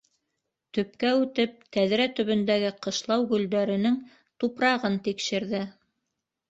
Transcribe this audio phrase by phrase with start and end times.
[0.77, 4.01] Төпкә үтеп, тәҙрә төбөндәге ҡышлау гөлдәренең
[4.43, 5.67] тупрағын тикшерҙе.